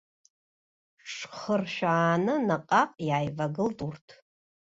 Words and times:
Рҽхыршәааны 1.07 2.35
наҟ-ааҟ 2.47 2.91
иааивагылт 3.07 3.79
урҭ. 3.87 4.07